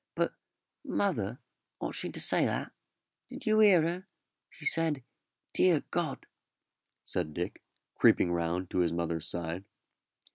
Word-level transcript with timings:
"But, 0.15 0.33
mother, 0.83 1.37
ought 1.79 1.93
she 1.93 2.09
to 2.09 2.19
say 2.19 2.43
that? 2.47 2.71
Did 3.29 3.45
you 3.45 3.59
hear 3.59 3.83
her? 3.83 4.07
She 4.49 4.65
said 4.65 5.03
'dear 5.53 5.83
God,'" 5.91 6.25
said 7.03 7.35
Dick, 7.35 7.61
creeping 7.93 8.31
round 8.31 8.71
to 8.71 8.79
his 8.79 8.91
mother's 8.91 9.27
side. 9.27 9.63